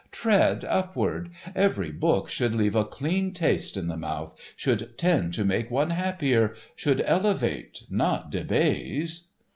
[0.11, 5.45] Tread upward; every book should leave a clean taste in the mouth, should tend to
[5.45, 9.27] make one happier, should elevate, not debase.